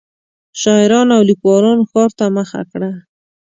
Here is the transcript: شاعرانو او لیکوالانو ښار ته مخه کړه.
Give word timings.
شاعرانو 0.61 1.11
او 1.17 1.21
لیکوالانو 1.29 1.87
ښار 1.91 2.09
ته 2.17 2.25
مخه 2.37 2.61
کړه. 2.71 2.91